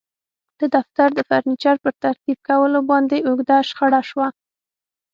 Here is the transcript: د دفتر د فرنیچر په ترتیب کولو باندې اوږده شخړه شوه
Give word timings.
د 0.59 0.61
دفتر 0.75 1.07
د 1.15 1.19
فرنیچر 1.29 1.75
په 1.83 1.89
ترتیب 2.03 2.39
کولو 2.49 2.79
باندې 2.91 3.17
اوږده 3.27 3.57
شخړه 3.69 4.01
شوه 4.09 4.27